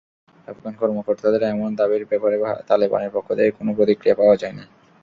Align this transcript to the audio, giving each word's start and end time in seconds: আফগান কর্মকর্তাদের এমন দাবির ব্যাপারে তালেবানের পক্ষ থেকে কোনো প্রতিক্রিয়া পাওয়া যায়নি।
আফগান 0.47 0.73
কর্মকর্তাদের 0.81 1.41
এমন 1.45 1.69
দাবির 1.79 2.03
ব্যাপারে 2.11 2.37
তালেবানের 2.69 3.11
পক্ষ 3.13 3.27
থেকে 3.37 3.51
কোনো 3.57 3.71
প্রতিক্রিয়া 3.77 4.19
পাওয়া 4.19 4.35
যায়নি। 4.41 4.63